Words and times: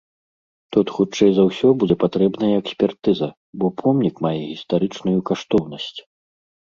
Тут 0.75 0.87
хутчэй 0.95 1.31
за 1.39 1.43
ўсё 1.49 1.69
будзе 1.83 1.97
патрэбная 2.03 2.51
экспертыза, 2.61 3.27
бо 3.63 3.67
помнік 3.83 4.15
мае 4.29 4.35
гістарычную 4.53 5.19
каштоўнасць. 5.33 5.97